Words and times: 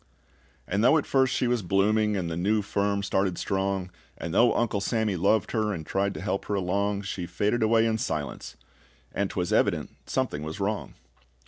And 0.67 0.83
though 0.83 0.97
at 0.97 1.05
first 1.05 1.31
she 1.31 1.45
was 1.47 1.61
blooming, 1.61 2.17
And 2.17 2.27
the 2.27 2.35
new 2.35 2.63
firm 2.63 3.03
started 3.03 3.37
strong, 3.37 3.91
And 4.17 4.33
though 4.33 4.51
Uncle 4.55 4.81
Sammy 4.81 5.15
loved 5.15 5.51
her, 5.51 5.71
And 5.73 5.85
tried 5.85 6.15
to 6.15 6.21
help 6.21 6.45
her 6.45 6.55
along, 6.55 7.03
She 7.03 7.27
faded 7.27 7.61
away 7.61 7.85
in 7.85 7.99
silence, 7.99 8.57
and 9.13 9.29
'twas 9.29 9.53
evident 9.53 9.91
something 10.07 10.41
was 10.41 10.59
wrong. 10.59 10.95